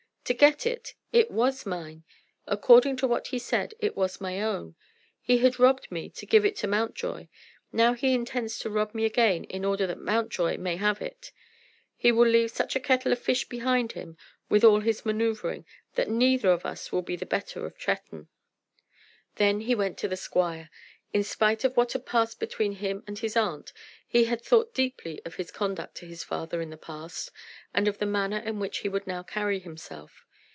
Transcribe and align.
"To 0.25 0.33
get 0.33 0.65
it! 0.65 0.93
It 1.11 1.29
was 1.29 1.65
mine. 1.65 2.05
According 2.47 2.95
to 2.97 3.07
what 3.07 3.27
he 3.27 3.39
said 3.39 3.73
it 3.79 3.97
was 3.97 4.21
my 4.21 4.41
own. 4.41 4.75
He 5.19 5.39
had 5.39 5.59
robbed 5.59 5.91
me 5.91 6.09
to 6.11 6.25
give 6.25 6.45
it 6.45 6.55
to 6.57 6.67
Mountjoy. 6.67 7.27
Now 7.73 7.91
he 7.91 8.13
intends 8.13 8.57
to 8.59 8.69
rob 8.69 8.95
me 8.95 9.03
again 9.03 9.43
in 9.45 9.65
order 9.65 9.85
that 9.87 9.97
Mountjoy 9.99 10.55
may 10.57 10.77
have 10.77 11.01
it. 11.01 11.33
He 11.97 12.13
will 12.13 12.27
leave 12.29 12.51
such 12.51 12.77
a 12.77 12.79
kettle 12.79 13.11
of 13.11 13.19
fish 13.19 13.49
behind 13.49 13.91
him, 13.91 14.15
with 14.47 14.63
all 14.63 14.79
his 14.79 15.05
manoeuvring, 15.05 15.65
that 15.95 16.07
neither 16.09 16.49
of 16.51 16.65
us 16.65 16.93
will 16.93 17.01
be 17.01 17.17
the 17.17 17.25
better 17.25 17.65
of 17.65 17.77
Tretton." 17.77 18.29
Then 19.35 19.59
he 19.61 19.75
went 19.75 19.97
to 19.97 20.07
the 20.07 20.15
squire. 20.15 20.69
In 21.13 21.25
spite 21.25 21.65
of 21.65 21.75
what 21.75 21.91
had 21.91 22.05
passed 22.05 22.39
between 22.39 22.71
him 22.73 23.03
and 23.05 23.19
his 23.19 23.35
aunt, 23.35 23.73
he 24.07 24.23
had 24.25 24.41
thought 24.41 24.73
deeply 24.73 25.21
of 25.25 25.35
his 25.35 25.51
conduct 25.51 25.95
to 25.95 26.05
his 26.05 26.23
father 26.23 26.61
in 26.61 26.69
the 26.69 26.77
past, 26.77 27.31
and 27.73 27.85
of 27.89 27.97
the 27.97 28.05
manner 28.05 28.37
in 28.37 28.59
which 28.61 28.77
he 28.77 28.87
would 28.89 29.05
now 29.07 29.21
carry 29.21 29.59
himself. 29.59 30.25